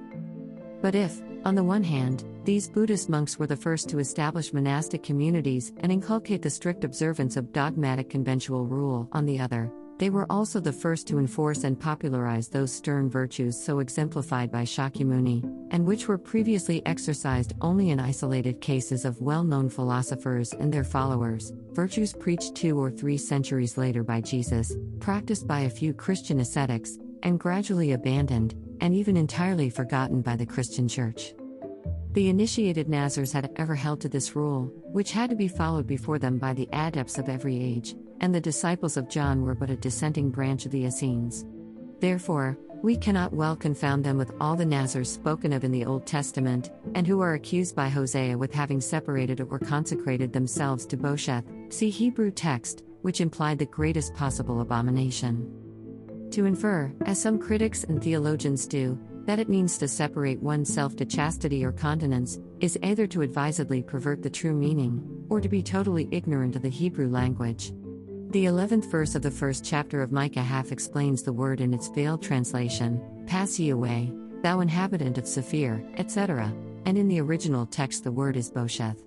But 0.81 0.95
if, 0.95 1.21
on 1.45 1.55
the 1.55 1.65
one 1.65 1.85
hand, 1.85 2.25
these 2.45 2.69
Buddhist 2.69 3.09
monks 3.09 3.39
were 3.39 3.47
the 3.47 3.57
first 3.57 3.89
to 3.89 3.99
establish 3.99 4.53
monastic 4.53 5.03
communities 5.03 5.73
and 5.79 5.91
inculcate 5.91 6.43
the 6.43 6.51
strict 6.51 6.85
observance 6.85 7.37
of 7.37 7.53
dogmatic 7.53 8.11
conventual 8.11 8.67
rule. 8.67 9.09
On 9.13 9.27
the 9.27 9.41
other, 9.41 9.71
they 9.99 10.11
were 10.11 10.31
also 10.31 10.61
the 10.61 10.73
first 10.73 11.07
to 11.09 11.19
enforce 11.19 11.65
and 11.65 11.81
popularize 11.81 12.49
those 12.49 12.73
stern 12.73 13.09
virtues 13.09 13.59
so 13.59 13.79
exemplified 13.79 14.53
by 14.53 14.63
Shakyamuni, 14.63 15.43
and 15.71 15.87
which 15.87 16.07
were 16.07 16.19
previously 16.19 16.85
exercised 16.85 17.55
only 17.63 17.91
in 17.91 17.99
isolated 17.99 18.61
cases 18.61 19.07
of 19.07 19.23
well 19.23 19.43
known 19.43 19.71
philosophers 19.71 20.53
and 20.53 20.73
their 20.73 20.85
followers, 20.85 21.53
virtues 21.73 22.13
preached 22.13 22.55
two 22.55 22.79
or 22.79 22.91
three 22.91 23.17
centuries 23.17 23.79
later 23.79 24.05
by 24.05 24.21
Jesus, 24.21 24.77
practiced 25.01 25.47
by 25.47 25.61
a 25.61 25.71
few 25.71 25.95
Christian 25.95 26.41
ascetics, 26.41 26.99
and 27.23 27.41
gradually 27.41 27.93
abandoned, 27.93 28.55
and 28.81 28.95
even 28.95 29.17
entirely 29.17 29.71
forgotten 29.71 30.23
by 30.23 30.37
the 30.37 30.47
Christian 30.47 30.89
Church. 30.89 31.35
The 32.13 32.29
initiated 32.29 32.89
Nazars 32.89 33.33
had 33.33 33.51
ever 33.57 33.75
held 33.75 34.01
to 34.01 34.09
this 34.09 34.35
rule, 34.35 34.73
which 34.93 35.13
had 35.13 35.29
to 35.31 35.37
be 35.37 35.49
followed 35.49 35.87
before 35.87 36.19
them 36.19 36.39
by 36.39 36.55
the 36.55 36.69
adepts 36.73 37.19
of 37.19 37.29
every 37.29 37.63
age, 37.63 37.95
and 38.21 38.35
the 38.35 38.41
disciples 38.41 38.97
of 38.97 39.11
John 39.11 39.43
were 39.43 39.55
but 39.55 39.69
a 39.69 39.77
dissenting 39.77 40.31
branch 40.31 40.65
of 40.65 40.73
the 40.73 40.87
Essenes. 40.87 41.45
Therefore, 42.01 42.59
we 42.83 42.97
cannot 42.97 43.33
well 43.33 43.57
confound 43.57 44.05
them 44.05 44.17
with 44.17 44.33
all 44.41 44.57
the 44.57 44.65
Nazars 44.65 45.11
spoken 45.11 45.53
of 45.53 45.65
in 45.65 45.73
the 45.73 45.85
Old 45.85 46.07
Testament, 46.07 46.71
and 46.95 47.07
who 47.07 47.21
are 47.21 47.35
accused 47.35 47.75
by 47.75 47.89
Hosea 47.89 48.39
with 48.39 48.55
having 48.55 48.81
separated 48.81 49.41
or 49.41 49.59
consecrated 49.59 50.33
themselves 50.33 50.87
to 50.87 50.97
Bosheth, 50.97 51.45
see 51.69 51.91
Hebrew 51.91 52.31
text, 52.31 52.85
which 53.03 53.21
implied 53.21 53.59
the 53.59 53.67
greatest 53.67 54.15
possible 54.15 54.61
abomination. 54.61 55.66
To 56.37 56.45
infer, 56.45 56.93
as 57.07 57.19
some 57.19 57.39
critics 57.39 57.85
and 57.85 58.05
theologians 58.05 58.67
do, 58.67 58.99
that 59.25 59.39
it 59.39 59.49
means 59.49 59.79
to 59.79 59.89
separate 59.89 60.39
oneself 60.43 60.95
to 60.97 61.07
chastity 61.07 61.65
or 61.65 61.73
continence, 61.73 62.39
is 62.61 62.79
either 62.83 63.07
to 63.07 63.23
advisedly 63.23 63.83
pervert 63.83 64.23
the 64.23 64.29
true 64.29 64.53
meaning, 64.53 65.03
or 65.31 65.41
to 65.41 65.49
be 65.49 65.63
totally 65.63 66.09
ignorant 66.11 66.55
of 66.55 66.61
the 66.61 66.69
Hebrew 66.69 67.09
language. 67.09 67.73
The 68.33 68.45
11th 68.45 68.91
verse 68.91 69.15
of 69.15 69.23
the 69.23 69.31
first 69.31 69.65
chapter 69.65 70.03
of 70.03 70.13
Micah 70.13 70.43
half 70.43 70.73
explains 70.73 71.23
the 71.23 71.33
word 71.33 71.63
in 71.63 71.73
its 71.73 71.89
veiled 71.89 72.23
translation 72.23 73.01
Pass 73.27 73.59
ye 73.59 73.71
away, 73.71 74.13
thou 74.43 74.61
inhabitant 74.61 75.17
of 75.17 75.27
Saphir, 75.27 75.83
etc., 75.97 76.53
and 76.85 76.99
in 76.99 77.09
the 77.09 77.23
original 77.23 77.65
text 77.65 78.05
the 78.05 78.13
word 78.13 78.37
is 78.37 78.51
Bosheth. 78.51 79.03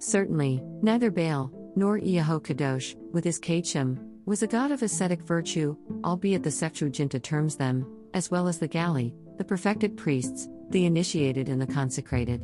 Certainly, 0.00 0.60
neither 0.82 1.12
Baal, 1.12 1.52
nor 1.76 2.00
Iaho 2.00 2.42
Kadosh, 2.42 2.96
with 3.12 3.22
his 3.22 3.38
Kachim, 3.38 4.13
was 4.26 4.42
a 4.42 4.46
god 4.46 4.70
of 4.70 4.82
ascetic 4.82 5.20
virtue, 5.20 5.76
albeit 6.02 6.42
the 6.42 6.50
Septuaginta 6.50 7.22
terms 7.22 7.56
them, 7.56 7.86
as 8.14 8.30
well 8.30 8.48
as 8.48 8.58
the 8.58 8.68
Galli, 8.68 9.14
the 9.36 9.44
perfected 9.44 9.96
priests, 9.96 10.48
the 10.70 10.86
initiated 10.86 11.48
and 11.48 11.60
the 11.60 11.66
consecrated. 11.66 12.42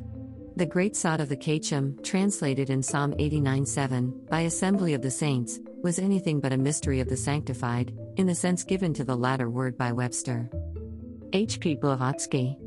The 0.57 0.67
great 0.67 0.95
sod 0.95 1.21
of 1.21 1.31
the 1.31 1.37
Kachim, 1.37 2.03
translated 2.05 2.69
in 2.69 2.83
Psalm 2.83 3.15
89 3.19 3.65
7, 3.65 4.27
by 4.29 4.41
assembly 4.41 4.93
of 4.93 5.01
the 5.01 5.11
saints, 5.11 5.59
was 5.83 5.99
anything 5.99 6.39
but 6.39 6.53
a 6.53 6.59
mystery 6.59 7.01
of 7.01 7.09
the 7.09 7.17
sanctified, 7.17 7.97
in 8.17 8.27
the 8.27 8.35
sense 8.35 8.63
given 8.63 8.93
to 8.95 9.05
the 9.05 9.17
latter 9.17 9.49
word 9.49 9.79
by 9.79 9.91
Webster. 9.91 10.51
H. 11.33 11.61
P. 11.61 11.77
Blavatsky 11.77 12.59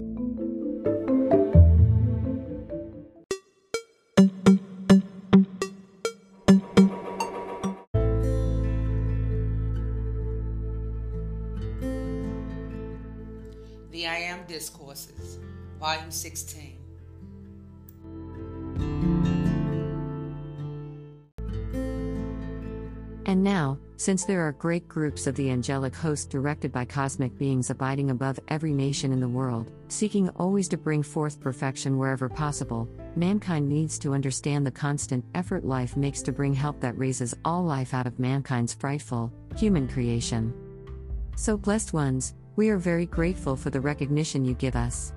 16. 16.36 16.80
And 23.26 23.44
now, 23.44 23.78
since 23.98 24.26
there 24.26 24.42
are 24.42 24.52
great 24.52 24.88
groups 24.88 25.28
of 25.28 25.36
the 25.36 25.50
angelic 25.50 25.96
host 25.96 26.30
directed 26.30 26.72
by 26.72 26.86
cosmic 26.86 27.38
beings 27.38 27.70
abiding 27.70 28.10
above 28.10 28.40
every 28.50 28.74
nation 28.74 29.12
in 29.14 29.20
the 29.20 29.30
world, 29.30 29.72
seeking 29.88 30.30
always 30.30 30.68
to 30.70 30.78
bring 30.78 31.04
forth 31.04 31.40
perfection 31.40 31.98
wherever 31.98 32.28
possible, 32.28 32.90
mankind 33.16 33.70
needs 33.70 33.98
to 34.00 34.14
understand 34.14 34.66
the 34.66 34.72
constant 34.72 35.24
effort 35.36 35.64
life 35.64 35.96
makes 35.96 36.22
to 36.24 36.32
bring 36.32 36.54
help 36.54 36.80
that 36.82 36.98
raises 36.98 37.34
all 37.46 37.64
life 37.64 37.94
out 37.94 38.08
of 38.08 38.20
mankind's 38.20 38.74
frightful, 38.74 39.32
human 39.56 39.88
creation. 39.88 40.54
So, 41.36 41.58
blessed 41.58 41.94
ones, 41.94 42.34
we 42.56 42.70
are 42.70 42.78
very 42.78 43.06
grateful 43.06 43.56
for 43.56 43.70
the 43.70 43.82
recognition 43.82 44.44
you 44.44 44.54
give 44.54 44.76
us. 44.76 45.14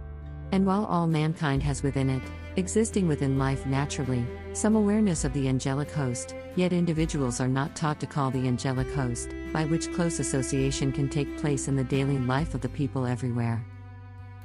And 0.53 0.65
while 0.65 0.85
all 0.87 1.07
mankind 1.07 1.62
has 1.62 1.83
within 1.83 2.09
it, 2.09 2.23
existing 2.57 3.09
within 3.09 3.38
life 3.38 3.67
naturally, 3.67 4.26
some 4.53 4.76
awareness 4.76 5.25
of 5.25 5.33
the 5.33 5.49
angelic 5.49 5.91
host, 5.91 6.35
yet 6.55 6.73
individuals 6.73 7.41
are 7.41 7.49
not 7.49 7.76
taught 7.76 8.00
to 8.00 8.07
call 8.07 8.31
the 8.31 8.47
angelic 8.47 8.91
host, 8.93 9.31
by 9.53 9.65
which 9.65 9.93
close 9.93 10.19
association 10.21 10.93
can 10.93 11.09
take 11.09 11.38
place 11.38 11.69
in 11.69 11.76
the 11.76 11.85
daily 11.85 12.19
life 12.19 12.55
of 12.55 12.61
the 12.61 12.69
people 12.69 13.07
everywhere. 13.07 13.65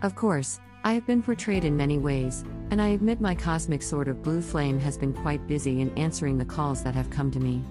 Of 0.02 0.16
course, 0.16 0.60
I 0.84 0.94
have 0.94 1.06
been 1.06 1.22
portrayed 1.22 1.64
in 1.64 1.78
many 1.78 2.00
ways, 2.00 2.44
and 2.72 2.82
I 2.82 2.88
admit 2.90 3.22
my 3.22 3.36
cosmic 3.36 3.84
sword 3.84 4.08
of 4.08 4.24
blue 4.24 4.42
flame 4.42 4.80
has 4.80 4.98
been 4.98 5.14
quite 5.14 5.46
busy 5.48 5.80
in 5.80 5.96
answering 5.98 6.38
the 6.38 6.46
calls 6.46 6.84
that 6.84 6.96
have 6.96 7.12
come 7.12 7.30
to 7.32 7.40
me. 7.40 7.64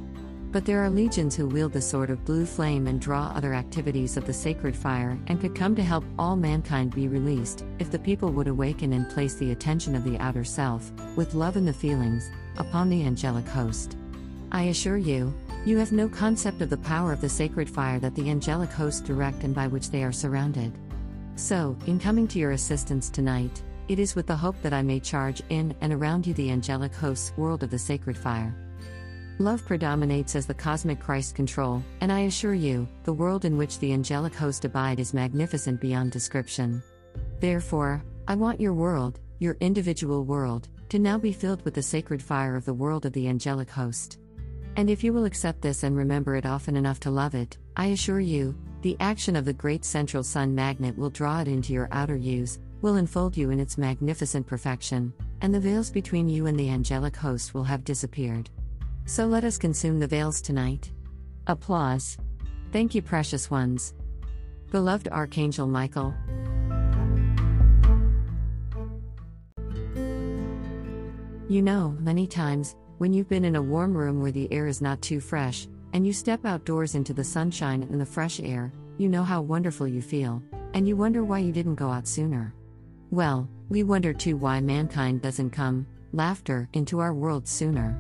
But 0.53 0.65
there 0.65 0.83
are 0.83 0.91
legions 0.91 1.37
who 1.37 1.47
wield 1.47 1.73
the 1.73 1.81
sword 1.81 2.11
of 2.11 2.25
blue 2.25 2.45
flame 2.45 2.89
and 2.89 3.01
draw 3.01 3.27
other 3.27 3.55
activities 3.55 4.17
of 4.17 4.27
the 4.27 4.33
sacred 4.33 4.75
fire 4.75 5.17
and 5.29 5.41
could 5.41 5.55
come 5.55 5.77
to 5.77 5.83
help 5.83 6.05
all 6.19 6.35
mankind 6.35 6.93
be 6.93 7.07
released, 7.07 7.65
if 7.79 7.93
the 7.93 8.01
people 8.01 8.33
would 8.33 8.49
awaken 8.49 8.95
and 8.95 9.09
place 9.09 9.35
the 9.35 9.53
attention 9.53 9.95
of 9.95 10.03
the 10.03 10.19
outer 10.19 10.43
self, 10.43 10.91
with 11.15 11.35
love 11.35 11.55
and 11.55 11.69
the 11.69 11.73
feelings, 11.73 12.29
upon 12.57 12.89
the 12.89 13.05
angelic 13.05 13.47
host. 13.47 13.97
I 14.51 14.65
assure 14.65 14.97
you, 14.97 15.33
you 15.65 15.79
have 15.79 15.93
no 15.93 16.09
concept 16.09 16.63
of 16.63 16.71
the 16.71 16.79
power 16.79 17.13
of 17.13 17.21
the 17.21 17.29
sacred 17.29 17.71
fire 17.71 18.01
that 18.01 18.17
the 18.17 18.29
angelic 18.29 18.71
hosts 18.71 19.01
direct 19.01 19.45
and 19.45 19.55
by 19.55 19.69
which 19.69 19.91
they 19.91 20.03
are 20.03 20.11
surrounded. 20.11 20.73
So, 21.37 21.77
in 21.87 22.01
coming 22.01 22.27
to 22.27 22.41
your 22.41 22.53
assistance 22.53 23.09
tonight, 23.09 23.63
it 23.87 24.01
is 24.01 24.17
with 24.17 24.27
the 24.27 24.37
hope 24.37 24.61
that 24.63 24.73
I 24.73 24.83
may 24.83 24.99
charge 24.99 25.43
in 25.49 25.77
and 25.81 25.93
around 25.93 26.27
you 26.27 26.35
the 26.35 26.51
angelic 26.51 26.93
host's 26.93 27.37
world 27.37 27.63
of 27.63 27.71
the 27.71 27.79
sacred 27.79 28.17
fire. 28.17 28.53
Love 29.41 29.65
predominates 29.65 30.37
as 30.37 30.45
the 30.45 30.53
cosmic 30.53 31.01
Christ 31.01 31.35
control, 31.35 31.83
and 32.03 32.13
I 32.13 32.21
assure 32.29 32.53
you, 32.53 32.87
the 33.05 33.13
world 33.15 33.47
in 33.47 33.57
which 33.57 33.79
the 33.79 33.91
angelic 33.91 34.35
host 34.35 34.67
abide 34.67 35.01
is 35.01 35.15
magnificent 35.15 35.81
beyond 35.81 36.13
description. 36.13 36.83
Therefore, 37.41 38.05
I 38.29 38.35
want 38.35 38.61
your 38.61 38.75
world, 38.75 39.19
your 39.39 39.57
individual 39.61 40.27
world, 40.27 40.69
to 40.91 40.99
now 40.99 41.17
be 41.17 41.33
filled 41.33 41.65
with 41.65 41.73
the 41.73 41.81
sacred 41.81 42.23
fire 42.23 42.55
of 42.55 42.67
the 42.67 42.75
world 42.75 43.07
of 43.07 43.15
the 43.15 43.29
angelic 43.29 43.71
host. 43.71 44.19
And 44.77 44.91
if 44.91 45.03
you 45.03 45.11
will 45.11 45.25
accept 45.25 45.63
this 45.63 45.85
and 45.85 45.97
remember 45.97 46.37
it 46.37 46.45
often 46.45 46.77
enough 46.77 47.01
to 47.01 47.11
love 47.11 47.35
it, 47.35 47.57
I 47.79 47.87
assure 47.87 48.21
you, 48.21 48.55
the 48.83 48.99
action 49.01 49.37
of 49.37 49.47
the 49.47 49.55
great 49.55 49.87
central 49.87 50.23
sun 50.23 50.55
magnet 50.55 50.99
will 50.99 51.09
draw 51.09 51.41
it 51.41 51.49
into 51.49 51.73
your 51.73 51.89
outer 51.93 52.17
use, 52.17 52.59
will 52.83 52.97
enfold 52.97 53.39
you 53.39 53.49
in 53.49 53.59
its 53.59 53.79
magnificent 53.79 54.47
perfection, 54.47 55.15
and 55.41 55.55
the 55.55 55.61
veils 55.61 55.89
between 55.89 56.29
you 56.29 56.45
and 56.45 56.61
the 56.61 56.69
angelic 56.69 57.17
host 57.17 57.55
will 57.55 57.65
have 57.65 57.87
disappeared. 57.87 58.51
So 59.07 59.27
let 59.27 59.45
us 59.45 59.59
consume 59.59 59.99
the 59.99 60.07
veils 60.07 60.41
tonight. 60.41 60.91
Applause. 61.47 62.17
Thank 62.73 62.95
you, 62.95 63.03
precious 63.03 63.51
ones. 63.51 63.95
Beloved 64.71 65.09
Archangel 65.09 65.67
Michael, 65.67 66.15
You 71.51 71.63
know, 71.63 71.97
many 71.99 72.29
times, 72.29 72.77
when 72.99 73.13
you've 73.13 73.29
been 73.29 73.45
in 73.45 73.57
a 73.57 73.63
warm 73.63 73.93
room 73.93 74.23
where 74.23 74.31
the 74.31 74.47
air 74.53 74.69
is 74.69 74.81
not 74.81 75.03
too 75.03 75.19
fresh, 75.19 75.67
and 75.93 76.07
you 76.07 76.13
step 76.13 76.45
outdoors 76.45 76.95
into 76.95 77.13
the 77.13 77.25
sunshine 77.25 77.83
and 77.91 78.01
the 78.01 78.07
fresh 78.07 78.39
air, 78.39 78.73
you 78.99 79.09
know 79.09 79.25
how 79.25 79.43
wonderful 79.43 79.89
you 79.89 80.01
feel, 80.01 80.41
and 80.75 80.87
you 80.87 80.95
wonder 80.95 81.25
why 81.25 81.41
you 81.41 81.51
didn't 81.51 81.75
go 81.75 81.91
out 81.91 82.07
sooner. 82.07 82.55
Well, 83.11 83.49
we 83.69 83.83
wonder 83.83 84.13
too 84.13 84.37
why 84.37 84.61
mankind 84.61 85.23
doesn't 85.23 85.51
come, 85.51 85.89
laughter, 86.13 86.69
into 86.73 87.01
our 87.01 87.13
world 87.13 87.49
sooner. 87.49 87.99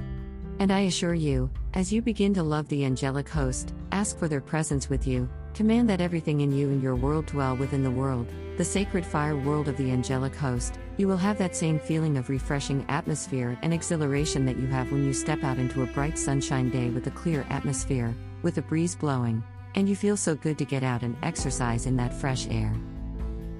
And 0.60 0.70
I 0.70 0.80
assure 0.80 1.14
you, 1.14 1.48
as 1.72 1.90
you 1.90 2.02
begin 2.02 2.34
to 2.34 2.42
love 2.42 2.68
the 2.68 2.84
angelic 2.84 3.30
host, 3.30 3.72
ask 3.92 4.18
for 4.18 4.28
their 4.28 4.42
presence 4.42 4.90
with 4.90 5.06
you, 5.06 5.26
command 5.54 5.88
that 5.88 6.02
everything 6.02 6.42
in 6.42 6.52
you 6.52 6.68
and 6.68 6.82
your 6.82 6.94
world 6.94 7.24
dwell 7.24 7.56
within 7.56 7.82
the 7.82 7.90
world, 7.90 8.28
the 8.58 8.64
sacred 8.64 9.06
fire 9.06 9.38
world 9.38 9.68
of 9.68 9.78
the 9.78 9.90
angelic 9.90 10.36
host, 10.36 10.78
you 10.98 11.08
will 11.08 11.16
have 11.16 11.38
that 11.38 11.56
same 11.56 11.80
feeling 11.80 12.18
of 12.18 12.28
refreshing 12.28 12.84
atmosphere 12.90 13.58
and 13.62 13.72
exhilaration 13.72 14.44
that 14.44 14.58
you 14.58 14.66
have 14.66 14.92
when 14.92 15.02
you 15.02 15.14
step 15.14 15.42
out 15.44 15.56
into 15.58 15.82
a 15.82 15.86
bright 15.86 16.18
sunshine 16.18 16.68
day 16.68 16.90
with 16.90 17.06
a 17.06 17.10
clear 17.10 17.46
atmosphere, 17.48 18.14
with 18.42 18.58
a 18.58 18.62
breeze 18.62 18.94
blowing, 18.94 19.42
and 19.76 19.88
you 19.88 19.96
feel 19.96 20.16
so 20.16 20.34
good 20.34 20.58
to 20.58 20.66
get 20.66 20.82
out 20.82 21.02
and 21.02 21.16
exercise 21.22 21.86
in 21.86 21.96
that 21.96 22.12
fresh 22.12 22.46
air. 22.50 22.70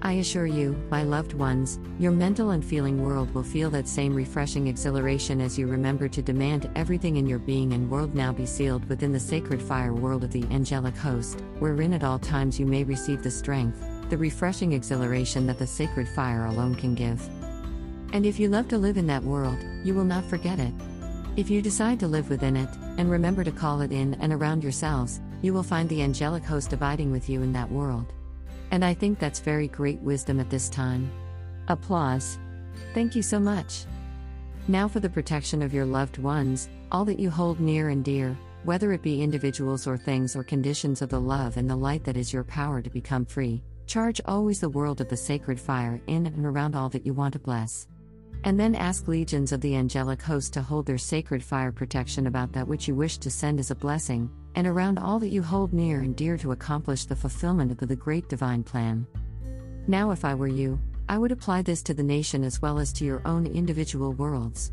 I 0.02 0.12
assure 0.12 0.46
you, 0.46 0.82
my 0.90 1.02
loved 1.02 1.34
ones, 1.34 1.78
your 1.98 2.12
mental 2.12 2.50
and 2.50 2.64
feeling 2.64 3.04
world 3.04 3.34
will 3.34 3.42
feel 3.42 3.68
that 3.70 3.86
same 3.86 4.14
refreshing 4.14 4.66
exhilaration 4.66 5.42
as 5.42 5.58
you 5.58 5.66
remember 5.66 6.08
to 6.08 6.22
demand 6.22 6.70
everything 6.74 7.16
in 7.16 7.26
your 7.26 7.38
being 7.38 7.74
and 7.74 7.90
world 7.90 8.14
now 8.14 8.32
be 8.32 8.46
sealed 8.46 8.88
within 8.88 9.12
the 9.12 9.20
sacred 9.20 9.60
fire 9.60 9.92
world 9.92 10.24
of 10.24 10.32
the 10.32 10.44
angelic 10.44 10.96
host, 10.96 11.42
wherein 11.58 11.92
at 11.92 12.02
all 12.02 12.18
times 12.18 12.58
you 12.58 12.64
may 12.64 12.82
receive 12.82 13.22
the 13.22 13.30
strength, 13.30 13.84
the 14.08 14.16
refreshing 14.16 14.72
exhilaration 14.72 15.46
that 15.46 15.58
the 15.58 15.66
sacred 15.66 16.08
fire 16.08 16.46
alone 16.46 16.74
can 16.74 16.94
give. 16.94 17.20
And 18.14 18.24
if 18.24 18.40
you 18.40 18.48
love 18.48 18.68
to 18.68 18.78
live 18.78 18.96
in 18.96 19.06
that 19.08 19.22
world, 19.22 19.58
you 19.84 19.92
will 19.92 20.04
not 20.04 20.24
forget 20.24 20.58
it. 20.58 20.72
If 21.36 21.50
you 21.50 21.60
decide 21.60 22.00
to 22.00 22.08
live 22.08 22.30
within 22.30 22.56
it, 22.56 22.70
and 22.96 23.10
remember 23.10 23.44
to 23.44 23.52
call 23.52 23.82
it 23.82 23.92
in 23.92 24.14
and 24.14 24.32
around 24.32 24.62
yourselves, 24.62 25.20
you 25.42 25.52
will 25.52 25.62
find 25.62 25.90
the 25.90 26.02
angelic 26.02 26.42
host 26.42 26.72
abiding 26.72 27.12
with 27.12 27.28
you 27.28 27.42
in 27.42 27.52
that 27.52 27.70
world. 27.70 28.14
And 28.70 28.84
I 28.84 28.94
think 28.94 29.18
that's 29.18 29.40
very 29.40 29.68
great 29.68 30.00
wisdom 30.00 30.40
at 30.40 30.50
this 30.50 30.68
time. 30.68 31.10
Applause. 31.68 32.38
Thank 32.94 33.14
you 33.14 33.22
so 33.22 33.38
much. 33.38 33.84
Now 34.68 34.86
for 34.86 35.00
the 35.00 35.08
protection 35.08 35.62
of 35.62 35.74
your 35.74 35.84
loved 35.84 36.18
ones, 36.18 36.68
all 36.92 37.04
that 37.04 37.18
you 37.18 37.30
hold 37.30 37.60
near 37.60 37.88
and 37.88 38.04
dear, 38.04 38.36
whether 38.64 38.92
it 38.92 39.02
be 39.02 39.22
individuals 39.22 39.86
or 39.86 39.96
things 39.96 40.36
or 40.36 40.44
conditions 40.44 41.02
of 41.02 41.08
the 41.08 41.20
love 41.20 41.56
and 41.56 41.68
the 41.68 41.76
light 41.76 42.04
that 42.04 42.16
is 42.16 42.32
your 42.32 42.44
power 42.44 42.82
to 42.82 42.90
become 42.90 43.24
free. 43.24 43.62
Charge 43.86 44.20
always 44.26 44.60
the 44.60 44.68
world 44.68 45.00
of 45.00 45.08
the 45.08 45.16
sacred 45.16 45.58
fire 45.58 46.00
in 46.06 46.26
and 46.26 46.46
around 46.46 46.76
all 46.76 46.88
that 46.90 47.04
you 47.04 47.12
want 47.12 47.32
to 47.32 47.38
bless. 47.38 47.88
And 48.44 48.58
then 48.58 48.74
ask 48.74 49.08
legions 49.08 49.52
of 49.52 49.60
the 49.60 49.74
angelic 49.76 50.22
host 50.22 50.52
to 50.54 50.62
hold 50.62 50.86
their 50.86 50.98
sacred 50.98 51.42
fire 51.42 51.72
protection 51.72 52.26
about 52.26 52.52
that 52.52 52.68
which 52.68 52.86
you 52.86 52.94
wish 52.94 53.18
to 53.18 53.30
send 53.30 53.58
as 53.58 53.70
a 53.70 53.74
blessing, 53.74 54.30
and 54.54 54.66
around 54.66 54.98
all 54.98 55.18
that 55.18 55.28
you 55.28 55.42
hold 55.42 55.72
near 55.72 56.00
and 56.00 56.16
dear 56.16 56.36
to 56.38 56.52
accomplish 56.52 57.04
the 57.04 57.16
fulfillment 57.16 57.70
of 57.70 57.88
the 57.88 57.96
great 57.96 58.28
divine 58.28 58.62
plan. 58.62 59.06
Now, 59.86 60.10
if 60.10 60.24
I 60.24 60.34
were 60.34 60.48
you, 60.48 60.78
I 61.08 61.18
would 61.18 61.32
apply 61.32 61.62
this 61.62 61.82
to 61.84 61.94
the 61.94 62.02
nation 62.02 62.44
as 62.44 62.62
well 62.62 62.78
as 62.78 62.92
to 62.94 63.04
your 63.04 63.22
own 63.24 63.46
individual 63.46 64.12
worlds. 64.12 64.72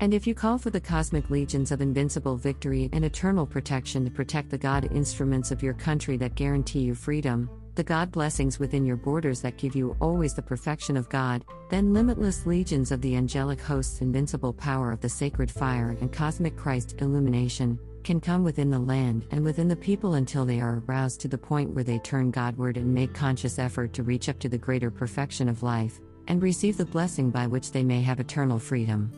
And 0.00 0.12
if 0.12 0.26
you 0.26 0.34
call 0.34 0.58
for 0.58 0.70
the 0.70 0.80
cosmic 0.80 1.30
legions 1.30 1.72
of 1.72 1.80
invincible 1.80 2.36
victory 2.36 2.90
and 2.92 3.04
eternal 3.04 3.46
protection 3.46 4.04
to 4.04 4.10
protect 4.10 4.50
the 4.50 4.58
God 4.58 4.92
instruments 4.92 5.50
of 5.50 5.62
your 5.62 5.74
country 5.74 6.16
that 6.18 6.34
guarantee 6.34 6.80
you 6.80 6.94
freedom, 6.94 7.48
the 7.76 7.84
God 7.84 8.10
blessings 8.10 8.58
within 8.58 8.84
your 8.84 8.96
borders 8.96 9.40
that 9.42 9.58
give 9.58 9.76
you 9.76 9.96
always 10.00 10.34
the 10.34 10.42
perfection 10.42 10.96
of 10.96 11.08
God, 11.08 11.44
then 11.70 11.92
limitless 11.92 12.46
legions 12.46 12.90
of 12.90 13.00
the 13.00 13.16
angelic 13.16 13.60
host's 13.60 14.00
invincible 14.00 14.52
power 14.52 14.92
of 14.92 15.00
the 15.00 15.08
sacred 15.08 15.50
fire 15.50 15.96
and 16.00 16.12
cosmic 16.12 16.56
Christ 16.56 16.96
illumination, 17.00 17.78
can 18.06 18.20
come 18.20 18.44
within 18.44 18.70
the 18.70 18.78
land 18.78 19.26
and 19.32 19.42
within 19.42 19.66
the 19.66 19.74
people 19.74 20.14
until 20.14 20.44
they 20.44 20.60
are 20.60 20.80
aroused 20.86 21.20
to 21.20 21.26
the 21.26 21.36
point 21.36 21.74
where 21.74 21.82
they 21.82 21.98
turn 21.98 22.30
Godward 22.30 22.76
and 22.76 22.94
make 22.94 23.12
conscious 23.12 23.58
effort 23.58 23.92
to 23.94 24.04
reach 24.04 24.28
up 24.28 24.38
to 24.38 24.48
the 24.48 24.56
greater 24.56 24.92
perfection 24.92 25.48
of 25.48 25.64
life, 25.64 25.98
and 26.28 26.40
receive 26.40 26.76
the 26.76 26.84
blessing 26.84 27.30
by 27.30 27.48
which 27.48 27.72
they 27.72 27.82
may 27.82 28.00
have 28.02 28.20
eternal 28.20 28.60
freedom. 28.60 29.10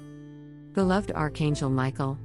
Beloved 0.73 1.13
Archangel 1.13 1.69
Michael, 1.69 2.19